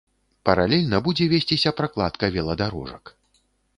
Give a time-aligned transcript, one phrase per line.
[0.47, 3.03] Паралельна будзе весціся пракладка веладарожак.